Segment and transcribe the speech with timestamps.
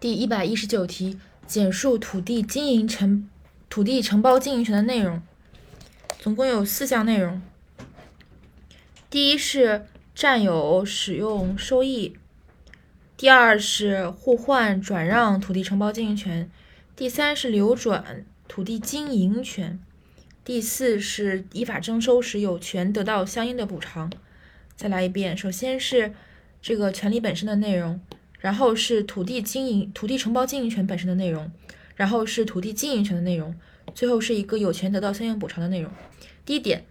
[0.00, 3.28] 第一百一十九题，简述土地经营承
[3.68, 5.20] 土地承包经营权的内容，
[6.18, 7.42] 总共有四项内容。
[9.10, 9.84] 第一是
[10.14, 12.14] 占有、使用、收益；
[13.18, 16.48] 第二是互换、转让土地承包经营权；
[16.96, 19.78] 第三是流转土地经营权；
[20.42, 24.10] 第四是依法征收时有权得到相应的补偿。
[24.74, 26.14] 再来一遍，首先是
[26.62, 28.00] 这个权利本身的内容。
[28.40, 31.50] 然后是土地经营、土地承包经营权本身的内容，
[31.94, 33.54] 然后是土地经营权的内容，
[33.94, 35.92] 最后是一个有权得到相应补偿的内容。
[36.44, 36.84] 第一点，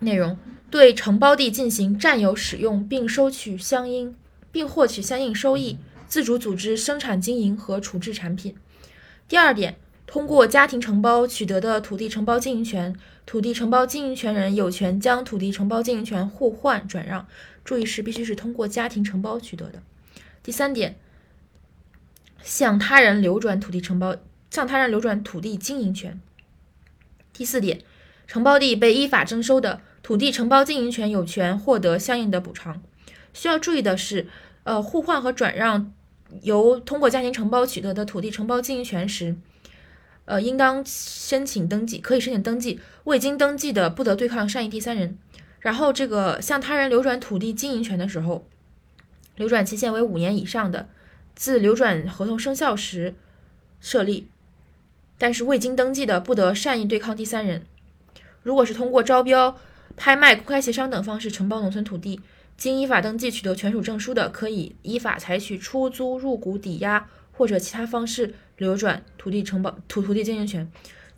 [0.00, 0.36] 内容
[0.70, 4.14] 对承包地进行占有、使用并收取相应
[4.52, 8.54] 并获取相应收益，自主组织生产经营和处置产品。
[9.26, 12.94] 第二点，通过家庭承包取得的土地承包经营权，
[13.24, 17.26] 土地承包经营权人有权将土地承包经营权互换转让，
[17.64, 19.82] 注意是必须是通过家庭承包取得的。
[20.42, 20.96] 第三点，
[22.42, 24.16] 向他人流转土地承包，
[24.50, 26.18] 向他人流转土地经营权。
[27.32, 27.82] 第四点，
[28.26, 32.82] 承包地被依法征收的土地承包经营权有权获得相应的补偿。
[33.34, 34.26] 需要注意的是，
[34.64, 35.92] 呃，互换和转让
[36.42, 39.36] 由通过家庭承包取得的土地承包经营权时，
[40.24, 45.18] 呃，应当申请登记，可以申请登记，未经登记的不得对抗善意第三人。
[45.60, 48.46] 然后，这个向他人流转土地经营权的时候。
[49.36, 50.88] 流转期限为五年以上的，
[51.34, 53.14] 自流转合同生效时
[53.80, 54.28] 设立，
[55.16, 57.64] 但是未经登记的，不得善意对抗第三人。
[58.42, 59.56] 如果是通过招标、
[59.96, 62.20] 拍卖、公开协商等方式承包农村土地，
[62.56, 70.70] 经依法登记取得权属证书的，可以依法采取出租、入股、抵押或者其他方式流转土地承包土土地经营权。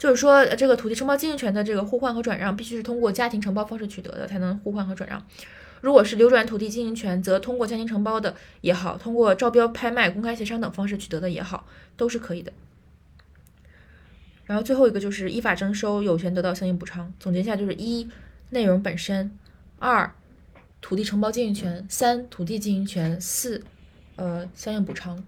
[0.02, 5.24] 就是说，这个土地承包经营权的这个互换和转让，必须是通过家庭承包方式取得的，才能互换和转让。
[5.80, 12.52] 如果是流转土地经营权，则通过家庭承包的也好，通过招标、拍卖、公开协商等方式取得的也好，都是可以的。
[14.44, 17.14] 然后最后一个就是依法征收，有权得到相应补偿。
[17.20, 18.10] 总结一下，就是一
[18.50, 19.38] 内容本身，
[19.78, 20.12] 二
[20.80, 23.62] 土地承包经营权，三土地经营权，四
[24.16, 25.22] 呃相应补偿。